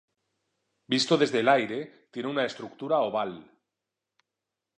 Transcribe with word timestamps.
Visto 0.93 1.15
desde 1.15 1.41
el 1.41 1.47
aire 1.47 2.07
tiene 2.09 2.27
una 2.27 2.43
estructura 2.43 3.01
oval. 3.01 3.51